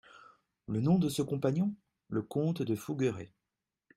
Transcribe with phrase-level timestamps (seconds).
[0.67, 1.75] Le nom de ce compagnon?
[2.09, 3.31] Le comte de Fougueray.